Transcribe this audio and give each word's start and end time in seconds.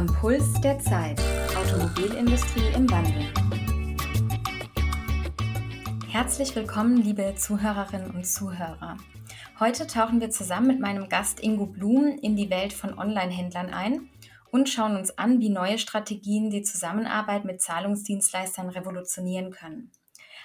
Am 0.00 0.06
Puls 0.06 0.58
der 0.62 0.78
Zeit. 0.78 1.20
Automobilindustrie 1.54 2.72
im 2.74 2.90
Wandel. 2.90 3.30
Herzlich 6.08 6.56
willkommen, 6.56 6.96
liebe 6.96 7.34
Zuhörerinnen 7.36 8.10
und 8.12 8.26
Zuhörer. 8.26 8.96
Heute 9.58 9.86
tauchen 9.86 10.22
wir 10.22 10.30
zusammen 10.30 10.68
mit 10.68 10.80
meinem 10.80 11.10
Gast 11.10 11.40
Ingo 11.40 11.66
Blum 11.66 12.16
in 12.22 12.34
die 12.34 12.48
Welt 12.48 12.72
von 12.72 12.98
Online-Händlern 12.98 13.74
ein 13.74 14.08
und 14.50 14.70
schauen 14.70 14.96
uns 14.96 15.18
an, 15.18 15.38
wie 15.38 15.50
neue 15.50 15.76
Strategien 15.76 16.48
die 16.48 16.62
Zusammenarbeit 16.62 17.44
mit 17.44 17.60
Zahlungsdienstleistern 17.60 18.70
revolutionieren 18.70 19.50
können. 19.50 19.92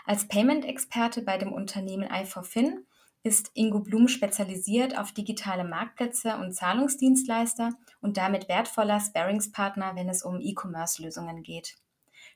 Als 0.05 0.27
Payment-Experte 0.27 1.21
bei 1.21 1.37
dem 1.37 1.53
Unternehmen 1.53 2.09
i4Fin 2.09 2.79
ist 3.25 3.49
Ingo 3.55 3.79
Blum 3.79 4.07
spezialisiert 4.07 4.95
auf 4.97 5.11
digitale 5.11 5.63
Marktplätze 5.63 6.37
und 6.37 6.53
Zahlungsdienstleister 6.53 7.71
und 7.99 8.17
damit 8.17 8.47
wertvoller 8.47 8.99
Sparingspartner, 8.99 9.95
wenn 9.95 10.09
es 10.09 10.21
um 10.21 10.39
E-Commerce-Lösungen 10.39 11.41
geht. 11.41 11.75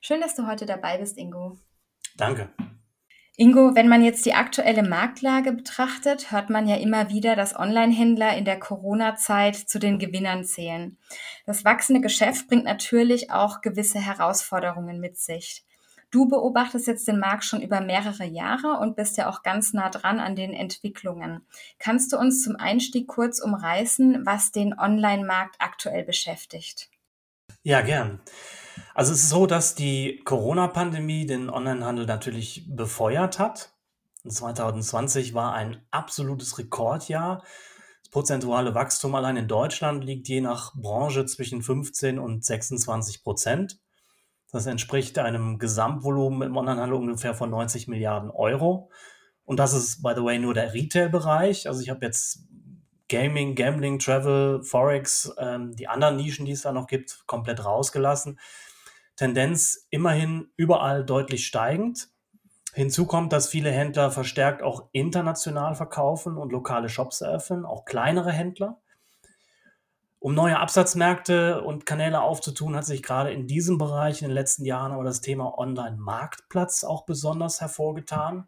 Schön, 0.00 0.20
dass 0.20 0.34
du 0.34 0.48
heute 0.48 0.66
dabei 0.66 0.98
bist, 0.98 1.16
Ingo. 1.16 1.58
Danke. 2.16 2.50
Ingo, 3.36 3.76
wenn 3.76 3.88
man 3.88 4.02
jetzt 4.02 4.26
die 4.26 4.34
aktuelle 4.34 4.82
Marktlage 4.82 5.52
betrachtet, 5.52 6.32
hört 6.32 6.50
man 6.50 6.66
ja 6.66 6.74
immer 6.76 7.08
wieder, 7.08 7.36
dass 7.36 7.56
Online-Händler 7.56 8.36
in 8.36 8.44
der 8.44 8.58
Corona-Zeit 8.58 9.54
zu 9.54 9.78
den 9.78 10.00
Gewinnern 10.00 10.44
zählen. 10.44 10.98
Das 11.46 11.64
wachsende 11.64 12.00
Geschäft 12.00 12.48
bringt 12.48 12.64
natürlich 12.64 13.30
auch 13.30 13.60
gewisse 13.60 14.00
Herausforderungen 14.00 14.98
mit 14.98 15.18
sich. 15.18 15.64
Du 16.10 16.26
beobachtest 16.26 16.88
jetzt 16.88 17.06
den 17.06 17.20
Markt 17.20 17.44
schon 17.44 17.62
über 17.62 17.80
mehrere 17.80 18.24
Jahre 18.24 18.78
und 18.80 18.96
bist 18.96 19.16
ja 19.16 19.28
auch 19.28 19.42
ganz 19.42 19.72
nah 19.72 19.90
dran 19.90 20.18
an 20.18 20.34
den 20.34 20.52
Entwicklungen. 20.52 21.46
Kannst 21.78 22.12
du 22.12 22.18
uns 22.18 22.42
zum 22.42 22.56
Einstieg 22.56 23.06
kurz 23.06 23.40
umreißen, 23.40 24.26
was 24.26 24.50
den 24.50 24.76
Online-Markt 24.76 25.56
aktuell 25.60 26.04
beschäftigt? 26.04 26.90
Ja, 27.62 27.82
gern. 27.82 28.20
Also 28.94 29.12
es 29.12 29.22
ist 29.22 29.30
so, 29.30 29.46
dass 29.46 29.74
die 29.74 30.20
Corona-Pandemie 30.24 31.26
den 31.26 31.48
Onlinehandel 31.48 32.06
natürlich 32.06 32.66
befeuert 32.68 33.38
hat. 33.38 33.72
2020 34.26 35.34
war 35.34 35.54
ein 35.54 35.80
absolutes 35.90 36.58
Rekordjahr. 36.58 37.44
Das 38.02 38.10
prozentuale 38.10 38.74
Wachstum 38.74 39.14
allein 39.14 39.36
in 39.36 39.48
Deutschland 39.48 40.04
liegt 40.04 40.28
je 40.28 40.40
nach 40.40 40.74
Branche 40.74 41.24
zwischen 41.26 41.62
15 41.62 42.18
und 42.18 42.44
26 42.44 43.22
Prozent. 43.22 43.78
Das 44.52 44.66
entspricht 44.66 45.18
einem 45.18 45.58
Gesamtvolumen 45.58 46.42
im 46.42 46.56
Onlinehandel 46.56 46.94
ungefähr 46.94 47.34
von 47.34 47.50
90 47.50 47.88
Milliarden 47.88 48.30
Euro. 48.30 48.90
Und 49.44 49.58
das 49.58 49.72
ist, 49.72 50.02
by 50.02 50.12
the 50.14 50.22
way, 50.22 50.38
nur 50.38 50.54
der 50.54 50.74
Retail-Bereich. 50.74 51.68
Also 51.68 51.80
ich 51.80 51.90
habe 51.90 52.04
jetzt 52.04 52.46
Gaming, 53.08 53.56
Gambling, 53.56 53.98
Travel, 53.98 54.62
Forex, 54.62 55.34
ähm, 55.38 55.74
die 55.74 55.88
anderen 55.88 56.16
Nischen, 56.16 56.46
die 56.46 56.52
es 56.52 56.62
da 56.62 56.72
noch 56.72 56.86
gibt, 56.86 57.26
komplett 57.26 57.64
rausgelassen. 57.64 58.38
Tendenz 59.16 59.86
immerhin 59.90 60.48
überall 60.56 61.04
deutlich 61.04 61.46
steigend. 61.46 62.08
Hinzu 62.72 63.06
kommt, 63.06 63.32
dass 63.32 63.48
viele 63.48 63.70
Händler 63.72 64.12
verstärkt 64.12 64.62
auch 64.62 64.88
international 64.92 65.74
verkaufen 65.74 66.36
und 66.36 66.52
lokale 66.52 66.88
Shops 66.88 67.20
eröffnen, 67.20 67.64
auch 67.64 67.84
kleinere 67.84 68.30
Händler. 68.30 68.80
Um 70.22 70.34
neue 70.34 70.58
Absatzmärkte 70.58 71.62
und 71.62 71.86
Kanäle 71.86 72.20
aufzutun, 72.20 72.76
hat 72.76 72.84
sich 72.84 73.02
gerade 73.02 73.32
in 73.32 73.46
diesem 73.46 73.78
Bereich 73.78 74.20
in 74.20 74.28
den 74.28 74.34
letzten 74.34 74.66
Jahren 74.66 74.92
aber 74.92 75.02
das 75.02 75.22
Thema 75.22 75.56
Online-Marktplatz 75.58 76.84
auch 76.84 77.06
besonders 77.06 77.62
hervorgetan, 77.62 78.46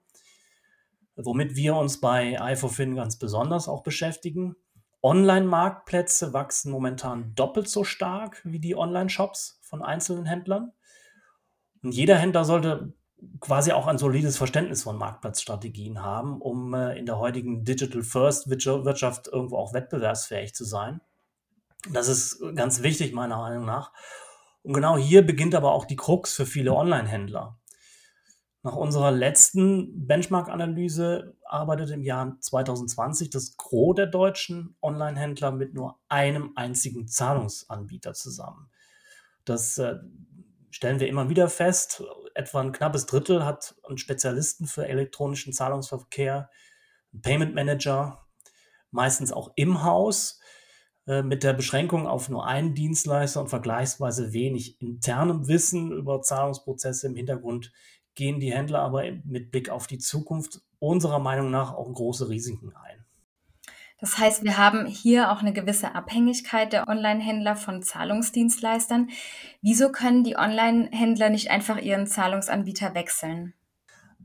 womit 1.17 1.56
wir 1.56 1.75
uns 1.77 1.98
bei 1.98 2.37
iForFin 2.39 2.95
ganz 2.95 3.19
besonders 3.19 3.69
auch 3.69 3.83
beschäftigen. 3.83 4.55
Online-Marktplätze 5.03 6.34
wachsen 6.34 6.70
momentan 6.70 7.34
doppelt 7.34 7.70
so 7.70 7.84
stark 7.84 8.43
wie 8.45 8.61
die 8.61 8.77
Online-Shops 8.77 9.59
von 9.62 9.83
einzelnen 9.83 10.27
Händlern. 10.27 10.73
Und 11.83 11.93
jeder 11.93 12.19
Händler 12.19 12.45
sollte 12.45 12.93
quasi 13.41 13.72
auch 13.72 13.87
ein 13.87 13.97
solides 13.97 14.37
Verständnis 14.37 14.82
von 14.82 14.99
Marktplatzstrategien 14.99 16.03
haben, 16.03 16.43
um 16.43 16.75
äh, 16.75 16.99
in 16.99 17.06
der 17.06 17.19
heutigen 17.19 17.65
Digital 17.65 18.03
First 18.03 18.50
Wirtschaft 18.50 19.28
irgendwo 19.28 19.56
auch 19.56 19.72
wettbewerbsfähig 19.72 20.55
zu 20.55 20.66
sein. 20.66 21.00
Das 21.91 22.09
ist 22.09 22.41
ganz 22.54 22.82
wichtig, 22.82 23.12
meiner 23.12 23.38
Meinung 23.38 23.65
nach. 23.65 23.93
Und 24.62 24.75
genau 24.75 24.97
hier 24.97 25.26
beginnt 25.26 25.54
aber 25.54 25.72
auch 25.72 25.84
die 25.84 25.97
Krux 25.97 26.34
für 26.34 26.47
viele 26.47 26.72
Online-Händler. 26.72 27.59
Nach 28.65 28.76
unserer 28.76 29.10
letzten 29.10 30.06
Benchmark-Analyse 30.06 31.37
arbeitet 31.44 31.91
im 31.91 32.04
Jahr 32.04 32.37
2020 32.38 33.31
das 33.31 33.56
Gros 33.56 33.97
der 33.97 34.06
deutschen 34.06 34.76
Online-Händler 34.81 35.50
mit 35.50 35.75
nur 35.75 35.98
einem 36.09 36.53
einzigen 36.54 37.09
Zahlungsanbieter 37.09 38.14
zusammen. 38.14 38.70
Das 39.44 39.78
äh, 39.78 39.97
stellen 40.70 41.00
wir 41.00 41.09
immer 41.09 41.28
wieder 41.28 41.49
fest. 41.49 42.04
Etwa 42.34 42.60
ein 42.60 42.70
knappes 42.70 43.06
Drittel 43.06 43.44
hat 43.44 43.75
einen 43.82 43.99
Spezialisten 43.99 44.69
für 44.69 44.87
elektronischen 44.87 45.53
Zahlungsverkehr, 45.53 46.49
einen 47.12 47.22
Payment 47.22 47.56
Manager, 47.56 48.28
meistens 48.93 49.32
auch 49.32 49.50
im 49.56 49.82
Haus. 49.82 50.38
Äh, 51.06 51.22
mit 51.22 51.42
der 51.42 51.52
Beschränkung 51.52 52.06
auf 52.06 52.28
nur 52.28 52.46
einen 52.46 52.74
Dienstleister 52.74 53.40
und 53.40 53.48
vergleichsweise 53.48 54.32
wenig 54.32 54.80
internem 54.80 55.48
Wissen 55.48 55.90
über 55.90 56.22
Zahlungsprozesse 56.22 57.08
im 57.08 57.16
Hintergrund 57.16 57.72
gehen 58.14 58.38
die 58.38 58.52
Händler 58.52 58.80
aber 58.80 59.04
mit 59.24 59.50
Blick 59.50 59.68
auf 59.68 59.86
die 59.86 59.98
Zukunft 59.98 60.60
unserer 60.78 61.18
Meinung 61.18 61.50
nach 61.50 61.72
auch 61.72 61.92
große 61.92 62.28
Risiken 62.28 62.72
ein. 62.76 63.04
Das 63.98 64.18
heißt, 64.18 64.44
wir 64.44 64.58
haben 64.58 64.86
hier 64.86 65.32
auch 65.32 65.40
eine 65.40 65.52
gewisse 65.52 65.94
Abhängigkeit 65.94 66.72
der 66.72 66.88
Online-Händler 66.88 67.56
von 67.56 67.82
Zahlungsdienstleistern. 67.82 69.10
Wieso 69.60 69.90
können 69.90 70.24
die 70.24 70.36
Online-Händler 70.36 71.30
nicht 71.30 71.50
einfach 71.50 71.78
ihren 71.78 72.06
Zahlungsanbieter 72.06 72.94
wechseln? 72.94 73.54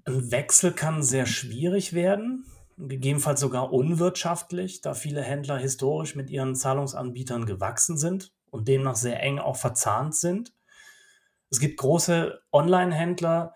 Ein 0.05 0.31
Wechsel 0.31 0.73
kann 0.73 1.03
sehr 1.03 1.25
schwierig 1.27 1.93
werden 1.93 2.45
gegebenenfalls 2.77 3.39
sogar 3.39 3.73
unwirtschaftlich, 3.73 4.81
da 4.81 4.93
viele 4.93 5.21
Händler 5.21 5.57
historisch 5.57 6.15
mit 6.15 6.29
ihren 6.29 6.55
Zahlungsanbietern 6.55 7.45
gewachsen 7.45 7.97
sind 7.97 8.31
und 8.51 8.67
demnach 8.67 8.95
sehr 8.95 9.21
eng 9.21 9.39
auch 9.39 9.55
verzahnt 9.55 10.15
sind. 10.15 10.53
Es 11.49 11.59
gibt 11.59 11.77
große 11.77 12.39
Online-Händler, 12.51 13.53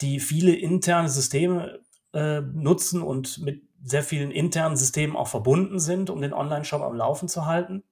die 0.00 0.20
viele 0.20 0.54
interne 0.54 1.08
Systeme 1.08 1.80
äh, 2.12 2.40
nutzen 2.40 3.02
und 3.02 3.38
mit 3.38 3.62
sehr 3.84 4.02
vielen 4.02 4.30
internen 4.30 4.76
Systemen 4.76 5.16
auch 5.16 5.28
verbunden 5.28 5.80
sind, 5.80 6.10
um 6.10 6.20
den 6.20 6.32
Online-Shop 6.32 6.82
am 6.82 6.94
Laufen 6.94 7.28
zu 7.28 7.46
halten. 7.46 7.82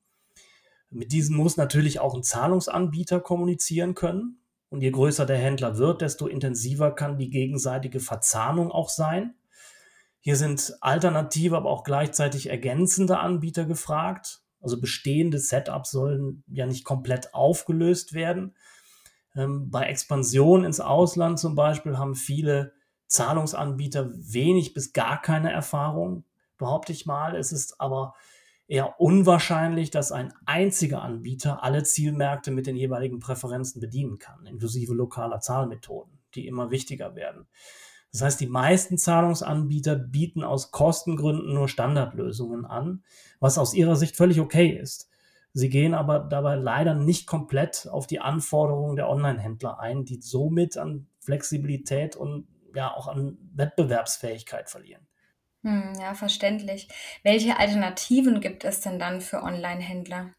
Mit 0.90 1.12
diesen 1.12 1.36
muss 1.36 1.56
natürlich 1.56 2.00
auch 2.00 2.14
ein 2.14 2.22
Zahlungsanbieter 2.22 3.20
kommunizieren 3.20 3.94
können. 3.94 4.40
Und 4.68 4.82
je 4.82 4.90
größer 4.90 5.26
der 5.26 5.38
Händler 5.38 5.78
wird, 5.78 6.00
desto 6.00 6.28
intensiver 6.28 6.92
kann 6.92 7.18
die 7.18 7.30
gegenseitige 7.30 7.98
Verzahnung 7.98 8.70
auch 8.70 8.88
sein. 8.88 9.34
Hier 10.20 10.36
sind 10.36 10.76
alternative, 10.80 11.56
aber 11.56 11.70
auch 11.70 11.82
gleichzeitig 11.82 12.50
ergänzende 12.50 13.18
Anbieter 13.18 13.64
gefragt. 13.64 14.42
Also 14.60 14.80
bestehende 14.80 15.38
Setups 15.38 15.90
sollen 15.90 16.44
ja 16.46 16.66
nicht 16.66 16.84
komplett 16.84 17.32
aufgelöst 17.32 18.12
werden. 18.12 18.54
Ähm, 19.34 19.70
bei 19.70 19.84
Expansion 19.84 20.64
ins 20.64 20.80
Ausland 20.80 21.38
zum 21.38 21.54
Beispiel 21.54 21.96
haben 21.96 22.14
viele 22.14 22.72
Zahlungsanbieter 23.06 24.10
wenig 24.12 24.74
bis 24.74 24.92
gar 24.92 25.20
keine 25.20 25.52
Erfahrung, 25.52 26.24
behaupte 26.58 26.92
ich 26.92 27.06
mal. 27.06 27.34
Es 27.34 27.50
ist 27.50 27.80
aber 27.80 28.14
eher 28.68 29.00
unwahrscheinlich, 29.00 29.90
dass 29.90 30.12
ein 30.12 30.32
einziger 30.46 31.02
Anbieter 31.02 31.64
alle 31.64 31.82
Zielmärkte 31.82 32.50
mit 32.50 32.66
den 32.66 32.76
jeweiligen 32.76 33.18
Präferenzen 33.18 33.80
bedienen 33.80 34.18
kann, 34.18 34.46
inklusive 34.46 34.94
lokaler 34.94 35.40
Zahlmethoden, 35.40 36.20
die 36.34 36.46
immer 36.46 36.70
wichtiger 36.70 37.16
werden. 37.16 37.48
Das 38.12 38.22
heißt, 38.22 38.40
die 38.40 38.46
meisten 38.46 38.98
Zahlungsanbieter 38.98 39.94
bieten 39.96 40.42
aus 40.42 40.72
Kostengründen 40.72 41.54
nur 41.54 41.68
Standardlösungen 41.68 42.64
an, 42.64 43.04
was 43.38 43.58
aus 43.58 43.72
ihrer 43.72 43.96
Sicht 43.96 44.16
völlig 44.16 44.40
okay 44.40 44.68
ist. 44.68 45.08
Sie 45.52 45.68
gehen 45.68 45.94
aber 45.94 46.20
dabei 46.20 46.54
leider 46.54 46.94
nicht 46.94 47.26
komplett 47.26 47.88
auf 47.90 48.06
die 48.06 48.20
Anforderungen 48.20 48.96
der 48.96 49.08
Online-Händler 49.08 49.80
ein, 49.80 50.04
die 50.04 50.20
somit 50.20 50.76
an 50.76 51.06
Flexibilität 51.18 52.16
und 52.16 52.46
ja 52.74 52.94
auch 52.94 53.08
an 53.08 53.36
Wettbewerbsfähigkeit 53.54 54.70
verlieren. 54.70 55.06
Hm, 55.62 55.92
ja, 56.00 56.14
verständlich. 56.14 56.88
Welche 57.22 57.58
Alternativen 57.58 58.40
gibt 58.40 58.64
es 58.64 58.80
denn 58.80 58.98
dann 58.98 59.20
für 59.20 59.42
Online-Händler? 59.42 60.30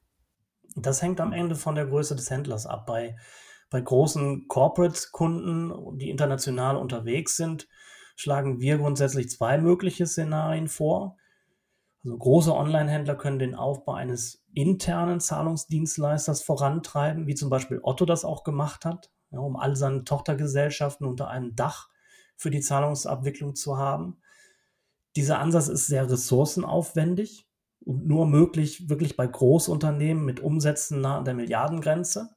Das 0.76 1.02
hängt 1.02 1.20
am 1.20 1.34
Ende 1.34 1.56
von 1.56 1.76
der 1.76 1.86
Größe 1.86 2.16
des 2.16 2.30
Händlers 2.30 2.66
ab. 2.66 2.86
Bei 2.86 3.18
bei 3.72 3.82
großen 3.82 4.48
Corporate-Kunden, 4.50 5.98
die 5.98 6.10
international 6.10 6.76
unterwegs 6.76 7.38
sind, 7.38 7.68
schlagen 8.16 8.60
wir 8.60 8.78
grundsätzlich 8.78 9.30
zwei 9.30 9.58
mögliche 9.58 10.06
Szenarien 10.06 10.68
vor. 10.68 11.18
Also 12.04 12.18
große 12.18 12.54
Online-Händler 12.54 13.16
können 13.16 13.40
den 13.40 13.56
Aufbau 13.56 13.94
eines 13.94 14.44
internen 14.54 15.22
Zahlungsdienstleisters 15.22 16.44
vorantreiben, 16.44 17.28
wie 17.28 17.36
zum 17.36 17.50
Beispiel 17.50 17.80
Otto 17.82 18.06
das 18.06 18.26
auch 18.26 18.44
gemacht 18.44 18.84
hat, 18.84 19.10
ja, 19.32 19.40
um 19.40 19.56
all 19.56 19.78
seine 19.78 20.04
Tochtergesellschaften 20.04 21.08
unter 21.08 21.30
einem 21.30 21.56
Dach 21.56 21.90
für 22.36 22.52
die 22.52 22.60
Zahlungsabwicklung 22.60 23.56
zu 23.56 23.78
haben. 23.78 24.22
Dieser 25.16 25.40
Ansatz 25.40 25.70
ist 25.70 25.88
sehr 25.88 26.10
ressourcenaufwendig 26.10 27.48
und 27.86 28.06
nur 28.06 28.26
möglich 28.26 28.90
wirklich 28.90 29.16
bei 29.16 29.28
Großunternehmen 29.28 30.26
mit 30.26 30.42
Umsätzen 30.42 31.00
nahe 31.00 31.24
der 31.24 31.36
Milliardengrenze. 31.36 32.36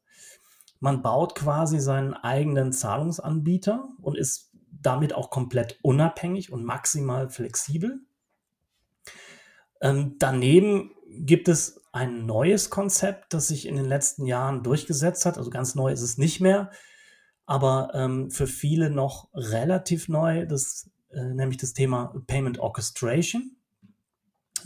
Man 0.84 1.00
baut 1.00 1.34
quasi 1.34 1.80
seinen 1.80 2.12
eigenen 2.12 2.70
Zahlungsanbieter 2.70 3.88
und 4.02 4.18
ist 4.18 4.50
damit 4.70 5.14
auch 5.14 5.30
komplett 5.30 5.78
unabhängig 5.80 6.52
und 6.52 6.62
maximal 6.62 7.30
flexibel. 7.30 8.00
Ähm, 9.80 10.16
daneben 10.18 10.90
gibt 11.08 11.48
es 11.48 11.80
ein 11.92 12.26
neues 12.26 12.68
Konzept, 12.68 13.32
das 13.32 13.48
sich 13.48 13.66
in 13.66 13.76
den 13.76 13.86
letzten 13.86 14.26
Jahren 14.26 14.62
durchgesetzt 14.62 15.24
hat. 15.24 15.38
Also 15.38 15.48
ganz 15.48 15.74
neu 15.74 15.90
ist 15.90 16.02
es 16.02 16.18
nicht 16.18 16.42
mehr, 16.42 16.70
aber 17.46 17.92
ähm, 17.94 18.30
für 18.30 18.46
viele 18.46 18.90
noch 18.90 19.30
relativ 19.32 20.10
neu, 20.10 20.44
das, 20.44 20.90
äh, 21.08 21.24
nämlich 21.24 21.56
das 21.56 21.72
Thema 21.72 22.14
Payment 22.26 22.58
Orchestration, 22.58 23.56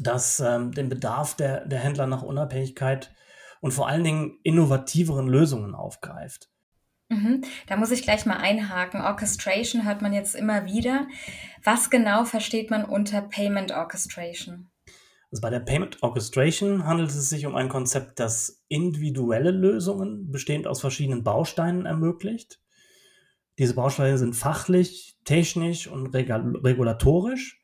das 0.00 0.41
ähm, 0.41 0.73
den 0.73 0.88
Bedarf 0.88 1.37
der, 1.37 1.65
der 1.65 1.79
Händler 1.79 2.09
nach 2.09 2.23
Unabhängigkeit 2.25 3.15
und 3.60 3.72
vor 3.72 3.88
allen 3.88 4.05
Dingen 4.05 4.38
innovativeren 4.43 5.28
Lösungen 5.28 5.75
aufgreift. 5.75 6.50
Mhm. 7.08 7.43
Da 7.66 7.76
muss 7.76 7.90
ich 7.90 8.02
gleich 8.02 8.26
mal 8.26 8.37
einhaken. 8.37 9.00
Orchestration 9.00 9.84
hört 9.84 10.02
man 10.02 10.12
jetzt 10.12 10.34
immer 10.34 10.66
wieder. 10.66 11.06
Was 11.64 11.90
genau 11.90 12.25
versteht 12.25 12.70
man 12.70 12.84
unter 12.84 13.22
Payment 13.22 13.72
Orchestration? 13.72 14.69
Also 15.31 15.43
bei 15.43 15.50
der 15.50 15.60
Payment 15.60 16.02
Orchestration 16.02 16.87
handelt 16.87 17.10
es 17.10 17.28
sich 17.28 17.46
um 17.46 17.55
ein 17.55 17.69
Konzept, 17.69 18.19
das 18.19 18.62
individuelle 18.69 19.50
Lösungen 19.50 20.31
bestehend 20.31 20.66
aus 20.66 20.81
verschiedenen 20.81 21.22
Bausteinen 21.22 21.87
ermöglicht. 21.87 22.60
Diese 23.58 23.75
Bausteine 23.75 24.19
sind 24.19 24.34
fachlich, 24.34 25.16
technisch 25.25 25.87
und 25.87 26.14
regulatorisch. 26.14 27.60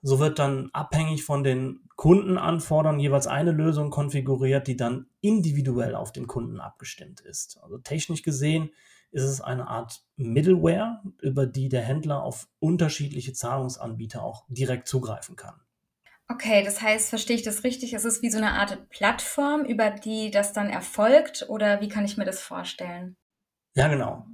So 0.00 0.20
wird 0.20 0.38
dann 0.38 0.70
abhängig 0.72 1.24
von 1.24 1.42
den 1.42 1.80
Kundenanforderungen 1.96 3.00
jeweils 3.00 3.26
eine 3.26 3.50
Lösung 3.50 3.90
konfiguriert, 3.90 4.68
die 4.68 4.76
dann 4.76 5.06
individuell 5.26 5.94
auf 5.94 6.12
den 6.12 6.26
Kunden 6.26 6.60
abgestimmt 6.60 7.20
ist. 7.20 7.58
Also 7.62 7.78
technisch 7.78 8.22
gesehen 8.22 8.70
ist 9.10 9.24
es 9.24 9.40
eine 9.40 9.68
Art 9.68 10.04
Middleware, 10.16 11.02
über 11.20 11.46
die 11.46 11.68
der 11.68 11.82
Händler 11.82 12.22
auf 12.22 12.48
unterschiedliche 12.58 13.32
Zahlungsanbieter 13.32 14.22
auch 14.22 14.44
direkt 14.48 14.88
zugreifen 14.88 15.36
kann. 15.36 15.60
Okay, 16.28 16.64
das 16.64 16.82
heißt, 16.82 17.08
verstehe 17.08 17.36
ich 17.36 17.42
das 17.42 17.62
richtig? 17.64 17.92
Es 17.92 18.04
ist 18.04 18.22
wie 18.22 18.30
so 18.30 18.38
eine 18.38 18.52
Art 18.52 18.88
Plattform, 18.90 19.64
über 19.64 19.90
die 19.90 20.30
das 20.30 20.52
dann 20.52 20.70
erfolgt 20.70 21.46
oder 21.48 21.80
wie 21.80 21.88
kann 21.88 22.04
ich 22.04 22.16
mir 22.16 22.24
das 22.24 22.40
vorstellen? 22.40 23.16
Ja, 23.74 23.88
genau. 23.88 24.26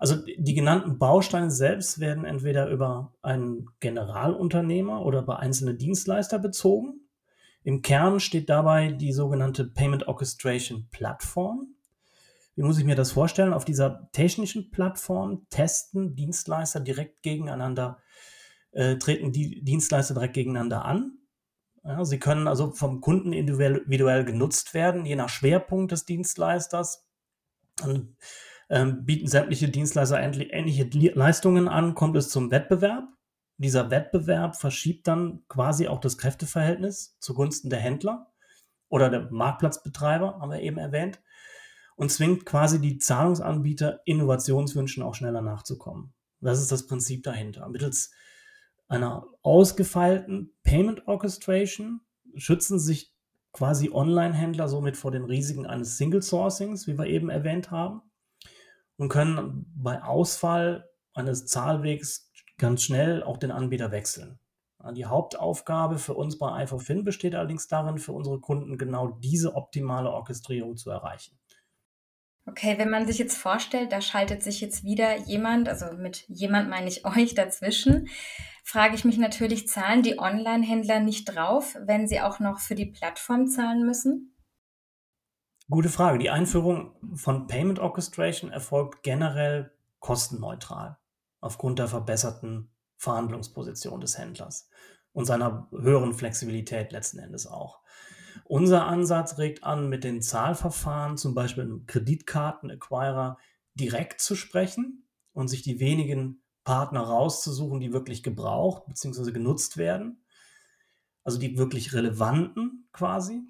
Also 0.00 0.16
die 0.16 0.54
genannten 0.54 0.98
Bausteine 0.98 1.50
selbst 1.52 2.00
werden 2.00 2.24
entweder 2.24 2.68
über 2.68 3.14
einen 3.22 3.68
Generalunternehmer 3.80 5.04
oder 5.04 5.22
bei 5.22 5.36
einzelnen 5.36 5.78
Dienstleister 5.78 6.38
bezogen. 6.40 7.07
Im 7.68 7.82
Kern 7.82 8.18
steht 8.18 8.48
dabei 8.48 8.92
die 8.92 9.12
sogenannte 9.12 9.66
Payment 9.66 10.08
Orchestration 10.08 10.88
Plattform. 10.90 11.74
Wie 12.54 12.62
muss 12.62 12.78
ich 12.78 12.84
mir 12.86 12.96
das 12.96 13.12
vorstellen? 13.12 13.52
Auf 13.52 13.66
dieser 13.66 14.08
technischen 14.12 14.70
Plattform 14.70 15.46
testen 15.50 16.16
Dienstleister 16.16 16.80
direkt 16.80 17.22
gegeneinander, 17.22 17.98
äh, 18.72 18.96
treten 18.96 19.32
die 19.32 19.62
Dienstleister 19.62 20.14
direkt 20.14 20.32
gegeneinander 20.32 20.86
an 20.86 21.18
ja, 21.84 22.04
sie 22.04 22.18
können 22.18 22.48
also 22.48 22.72
vom 22.72 23.00
Kunden 23.00 23.32
individuell 23.32 24.24
genutzt 24.24 24.74
werden, 24.74 25.04
je 25.04 25.16
nach 25.16 25.28
Schwerpunkt 25.28 25.92
des 25.92 26.04
Dienstleisters. 26.04 27.06
Dann 27.76 28.16
ähm, 28.68 29.04
bieten 29.04 29.28
sämtliche 29.28 29.68
Dienstleister 29.68 30.20
ähnliche 30.20 30.84
Leistungen 31.14 31.68
an, 31.68 31.94
kommt 31.94 32.16
es 32.16 32.28
zum 32.28 32.50
Wettbewerb. 32.50 33.04
Dieser 33.58 33.90
Wettbewerb 33.90 34.56
verschiebt 34.56 35.06
dann 35.08 35.42
quasi 35.48 35.88
auch 35.88 36.00
das 36.00 36.16
Kräfteverhältnis 36.16 37.16
zugunsten 37.18 37.70
der 37.70 37.80
Händler 37.80 38.32
oder 38.88 39.10
der 39.10 39.30
Marktplatzbetreiber, 39.30 40.38
haben 40.40 40.50
wir 40.50 40.60
eben 40.60 40.78
erwähnt, 40.78 41.20
und 41.96 42.10
zwingt 42.10 42.46
quasi 42.46 42.80
die 42.80 42.98
Zahlungsanbieter, 42.98 44.00
Innovationswünschen 44.04 45.02
auch 45.02 45.16
schneller 45.16 45.42
nachzukommen. 45.42 46.14
Das 46.40 46.60
ist 46.60 46.70
das 46.70 46.86
Prinzip 46.86 47.24
dahinter. 47.24 47.68
Mittels 47.68 48.12
einer 48.86 49.26
ausgefeilten 49.42 50.54
Payment 50.62 51.08
Orchestration 51.08 52.00
schützen 52.36 52.78
sich 52.78 53.12
quasi 53.52 53.90
Online-Händler 53.90 54.68
somit 54.68 54.96
vor 54.96 55.10
den 55.10 55.24
Risiken 55.24 55.66
eines 55.66 55.98
Single 55.98 56.22
Sourcings, 56.22 56.86
wie 56.86 56.96
wir 56.96 57.06
eben 57.06 57.28
erwähnt 57.28 57.72
haben, 57.72 58.02
und 58.96 59.08
können 59.08 59.66
bei 59.74 60.02
Ausfall 60.02 60.88
eines 61.12 61.46
Zahlwegs 61.46 62.27
ganz 62.58 62.82
schnell 62.82 63.22
auch 63.22 63.38
den 63.38 63.50
Anbieter 63.50 63.90
wechseln. 63.90 64.38
Die 64.92 65.06
Hauptaufgabe 65.06 65.98
für 65.98 66.14
uns 66.14 66.38
bei 66.38 66.62
iForFin 66.62 67.04
besteht 67.04 67.34
allerdings 67.34 67.66
darin, 67.66 67.98
für 67.98 68.12
unsere 68.12 68.40
Kunden 68.40 68.78
genau 68.78 69.08
diese 69.08 69.54
optimale 69.56 70.10
Orchestrierung 70.10 70.76
zu 70.76 70.90
erreichen. 70.90 71.36
Okay, 72.46 72.78
wenn 72.78 72.88
man 72.88 73.06
sich 73.06 73.18
jetzt 73.18 73.36
vorstellt, 73.36 73.92
da 73.92 74.00
schaltet 74.00 74.42
sich 74.42 74.60
jetzt 74.60 74.84
wieder 74.84 75.16
jemand, 75.18 75.68
also 75.68 75.92
mit 75.96 76.24
jemand 76.28 76.70
meine 76.70 76.88
ich 76.88 77.04
euch 77.16 77.34
dazwischen, 77.34 78.08
frage 78.64 78.94
ich 78.94 79.04
mich 79.04 79.18
natürlich, 79.18 79.66
zahlen 79.68 80.02
die 80.02 80.18
Online-Händler 80.18 81.00
nicht 81.00 81.24
drauf, 81.24 81.76
wenn 81.80 82.06
sie 82.06 82.20
auch 82.20 82.38
noch 82.38 82.60
für 82.60 82.74
die 82.74 82.86
Plattform 82.86 83.48
zahlen 83.48 83.84
müssen? 83.84 84.34
Gute 85.68 85.90
Frage. 85.90 86.18
Die 86.18 86.30
Einführung 86.30 86.94
von 87.14 87.46
Payment 87.46 87.78
Orchestration 87.80 88.50
erfolgt 88.50 89.02
generell 89.02 89.72
kostenneutral 89.98 90.96
aufgrund 91.40 91.78
der 91.78 91.88
verbesserten 91.88 92.70
Verhandlungsposition 92.96 94.00
des 94.00 94.18
Händlers 94.18 94.68
und 95.12 95.24
seiner 95.24 95.68
höheren 95.70 96.14
Flexibilität 96.14 96.92
letzten 96.92 97.18
Endes 97.18 97.46
auch. 97.46 97.80
Unser 98.44 98.86
Ansatz 98.86 99.38
regt 99.38 99.64
an, 99.64 99.88
mit 99.88 100.04
den 100.04 100.22
Zahlverfahren, 100.22 101.16
zum 101.16 101.34
Beispiel 101.34 101.64
einem 101.64 101.86
Kreditkarten-Acquirer, 101.86 103.38
direkt 103.74 104.20
zu 104.20 104.34
sprechen 104.34 105.08
und 105.32 105.48
sich 105.48 105.62
die 105.62 105.80
wenigen 105.80 106.42
Partner 106.64 107.00
rauszusuchen, 107.00 107.80
die 107.80 107.92
wirklich 107.92 108.22
gebraucht 108.22 108.86
bzw. 108.86 109.32
genutzt 109.32 109.76
werden. 109.76 110.24
Also 111.24 111.38
die 111.38 111.58
wirklich 111.58 111.94
relevanten 111.94 112.88
quasi. 112.92 113.42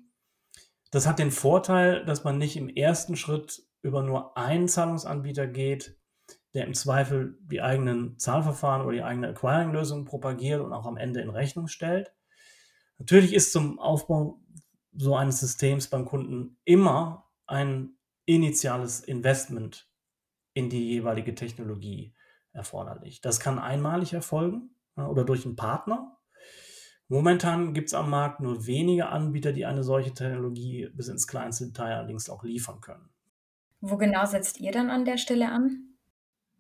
Das 0.90 1.06
hat 1.06 1.19
den 1.19 1.31
Vorteil, 1.31 2.05
dass 2.05 2.25
man 2.25 2.38
nicht 2.38 2.56
im 2.56 2.69
ersten 2.69 3.17
Schritt 3.17 3.62
über 3.82 4.02
nur 4.02 4.37
einen 4.37 4.69
Zahlungsanbieter 4.69 5.46
geht, 5.46 5.98
der 6.59 6.67
im 6.67 6.75
Zweifel 6.75 7.39
die 7.43 7.63
eigenen 7.63 8.19
Zahlverfahren 8.19 8.83
oder 8.83 8.93
die 8.93 9.05
eigene 9.05 9.29
Acquiring-Lösung 9.29 10.05
propagiert 10.05 10.61
und 10.61 10.73
auch 10.73 10.87
am 10.87 10.97
Ende 10.97 11.21
in 11.21 11.31
Rechnung 11.31 11.69
stellt. 11.69 12.13
Natürlich 12.99 13.33
ist 13.33 13.53
zum 13.53 13.79
Aufbau 13.79 14.41
so 14.93 15.15
eines 15.15 15.39
Systems 15.39 15.87
beim 15.87 16.05
Kunden 16.05 16.59
immer 16.65 17.31
ein 17.47 17.91
initiales 18.25 18.99
Investment 18.99 19.88
in 20.53 20.69
die 20.69 20.88
jeweilige 20.88 21.37
Technologie 21.37 22.12
erforderlich. 22.53 23.21
Das 23.21 23.38
kann 23.38 23.61
einmalig 23.61 24.12
erfolgen 24.12 24.75
oder 24.97 25.23
durch 25.23 25.47
einen 25.47 25.55
Partner. 25.55 26.19
Momentan 27.07 27.73
gibt 27.73 27.87
es 27.87 27.95
am 27.95 28.11
Markt 28.11 28.41
nur 28.41 28.67
wenige 28.67 29.11
Anbieter, 29.11 29.53
die 29.53 29.65
eine 29.65 29.85
solche 29.85 30.12
Technologie 30.12 30.88
bis 30.93 31.07
ins 31.07 31.29
kleinste 31.29 31.69
Detail 31.69 31.99
allerdings 31.99 32.29
auch 32.29 32.43
liefern 32.43 32.81
können. 32.81 33.09
Wo 33.81 33.97
genau 33.97 34.27
setzt 34.27 34.59
ihr 34.59 34.73
dann 34.73 34.91
an 34.91 35.05
der 35.05 35.19
Stelle 35.19 35.53
an? 35.53 35.98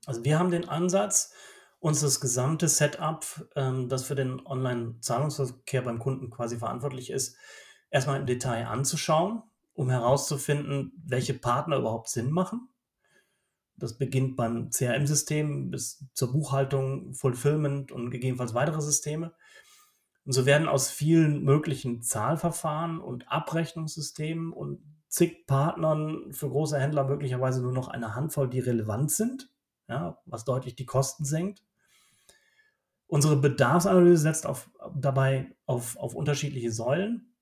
Also 0.06 0.24
wir 0.24 0.38
haben 0.38 0.50
den 0.50 0.68
Ansatz, 0.68 1.32
uns 1.80 2.00
das 2.00 2.20
gesamte 2.20 2.68
Setup, 2.68 3.24
ähm, 3.54 3.88
das 3.88 4.04
für 4.04 4.14
den 4.14 4.44
Online-Zahlungsverkehr 4.44 5.82
beim 5.82 5.98
Kunden 5.98 6.30
quasi 6.30 6.56
verantwortlich 6.56 7.10
ist, 7.10 7.36
erstmal 7.90 8.20
im 8.20 8.26
Detail 8.26 8.66
anzuschauen, 8.66 9.42
um 9.74 9.90
herauszufinden, 9.90 10.92
welche 11.04 11.34
Partner 11.34 11.78
überhaupt 11.78 12.08
Sinn 12.08 12.30
machen. 12.30 12.68
Das 13.76 13.96
beginnt 13.96 14.36
beim 14.36 14.70
CRM-System 14.70 15.70
bis 15.70 16.04
zur 16.12 16.32
Buchhaltung, 16.32 17.14
Fulfillment 17.14 17.92
und 17.92 18.10
gegebenenfalls 18.10 18.54
weitere 18.54 18.80
Systeme. 18.80 19.32
Und 20.24 20.32
so 20.32 20.46
werden 20.46 20.68
aus 20.68 20.90
vielen 20.90 21.44
möglichen 21.44 22.02
Zahlverfahren 22.02 23.00
und 23.00 23.30
Abrechnungssystemen 23.30 24.52
und 24.52 24.82
zig 25.08 25.46
Partnern 25.46 26.32
für 26.32 26.50
große 26.50 26.78
Händler 26.78 27.04
möglicherweise 27.04 27.62
nur 27.62 27.72
noch 27.72 27.88
eine 27.88 28.14
Handvoll, 28.14 28.50
die 28.50 28.60
relevant 28.60 29.12
sind, 29.12 29.48
ja, 29.88 30.18
was 30.26 30.44
deutlich 30.44 30.76
die 30.76 30.86
Kosten 30.86 31.24
senkt. 31.24 31.62
Unsere 33.06 33.36
Bedarfsanalyse 33.36 34.22
setzt 34.22 34.46
auf, 34.46 34.70
dabei 34.94 35.56
auf, 35.64 35.96
auf 35.96 36.14
unterschiedliche 36.14 36.70
Säulen 36.70 37.34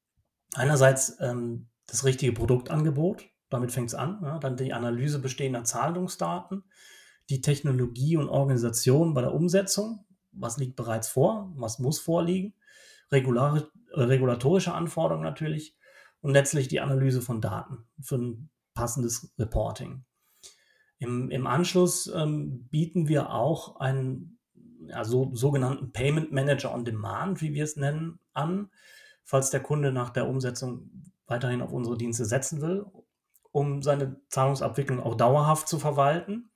einerseits 0.54 1.16
ähm, 1.20 1.68
das 1.86 2.04
richtige 2.04 2.32
Produktangebot, 2.32 3.24
damit 3.48 3.72
fängt 3.72 3.88
es 3.88 3.94
an, 3.94 4.20
ja, 4.22 4.38
dann 4.38 4.56
die 4.56 4.72
Analyse 4.72 5.18
bestehender 5.18 5.64
Zahlungsdaten, 5.64 6.64
die 7.30 7.40
Technologie 7.40 8.16
und 8.16 8.28
Organisation 8.28 9.14
bei 9.14 9.20
der 9.20 9.34
Umsetzung, 9.34 10.04
was 10.32 10.58
liegt 10.58 10.76
bereits 10.76 11.08
vor, 11.08 11.52
was 11.56 11.78
muss 11.78 11.98
vorliegen, 11.98 12.54
regular, 13.10 13.68
äh, 13.92 14.02
regulatorische 14.02 14.74
Anforderungen 14.74 15.24
natürlich 15.24 15.76
und 16.20 16.32
letztlich 16.32 16.68
die 16.68 16.80
Analyse 16.80 17.22
von 17.22 17.40
Daten 17.40 17.86
für 18.00 18.16
ein 18.16 18.50
passendes 18.74 19.32
Reporting. 19.38 20.04
Im, 20.98 21.30
im 21.30 21.46
Anschluss 21.46 22.06
ähm, 22.14 22.68
bieten 22.70 23.08
wir 23.08 23.30
auch 23.30 23.76
einen 23.80 24.38
ja, 24.88 25.04
so, 25.04 25.34
sogenannten 25.34 25.92
Payment 25.92 26.32
Manager 26.32 26.72
on 26.72 26.84
Demand, 26.84 27.42
wie 27.42 27.52
wir 27.54 27.64
es 27.64 27.76
nennen, 27.76 28.18
an, 28.32 28.70
falls 29.24 29.50
der 29.50 29.60
Kunde 29.60 29.92
nach 29.92 30.10
der 30.10 30.28
Umsetzung 30.28 30.90
weiterhin 31.26 31.62
auf 31.62 31.72
unsere 31.72 31.98
Dienste 31.98 32.24
setzen 32.24 32.62
will, 32.62 32.86
um 33.50 33.82
seine 33.82 34.20
Zahlungsabwicklung 34.28 35.00
auch 35.00 35.16
dauerhaft 35.16 35.68
zu 35.68 35.78
verwalten. 35.78 36.50